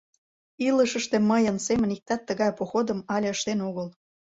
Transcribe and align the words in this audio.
Илышыште 0.67 1.17
мыйын 1.29 1.57
семын 1.67 1.89
иктат 1.95 2.21
тыгай 2.27 2.51
походым 2.59 2.99
але 3.13 3.27
ыштен 3.35 3.59
огыл. 3.69 3.87